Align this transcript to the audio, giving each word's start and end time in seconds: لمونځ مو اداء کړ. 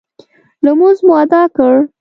لمونځ 0.63 0.97
مو 1.05 1.13
اداء 1.23 1.47
کړ. 1.55 1.73